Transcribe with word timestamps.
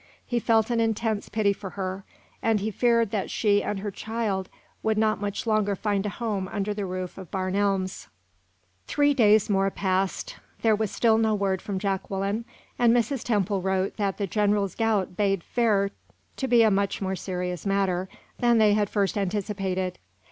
He 0.25 0.39
felt 0.39 0.71
an 0.71 0.79
intense 0.79 1.29
pity 1.29 1.53
for 1.53 1.69
her, 1.71 2.03
and 2.41 2.59
he 2.59 2.71
feared 2.71 3.11
that 3.11 3.29
she 3.29 3.61
and 3.61 3.81
her 3.81 3.91
child 3.91 4.49
would 4.81 4.97
not 4.97 5.21
much 5.21 5.45
longer 5.45 5.75
find 5.75 6.03
a 6.07 6.09
home 6.09 6.47
under 6.47 6.73
the 6.73 6.87
roof 6.87 7.19
of 7.19 7.29
Barn 7.29 7.55
Elms. 7.55 8.07
Three 8.87 9.13
days 9.13 9.47
more 9.47 9.69
passed. 9.69 10.37
There 10.63 10.75
was 10.75 10.89
still 10.89 11.19
no 11.19 11.35
word 11.35 11.61
from 11.61 11.77
Jacqueline, 11.77 12.45
and 12.79 12.95
Mrs. 12.95 13.23
Temple 13.23 13.61
wrote 13.61 13.97
that 13.97 14.17
the 14.17 14.25
general's 14.25 14.73
gout 14.73 15.15
bade 15.15 15.43
fair 15.43 15.91
to 16.37 16.47
be 16.47 16.63
a 16.63 16.71
much 16.71 16.99
more 16.99 17.15
serious 17.15 17.63
matter 17.67 18.09
than 18.39 18.57
they 18.57 18.73
had 18.73 18.89
first 18.89 19.19
anticipated. 19.19 19.99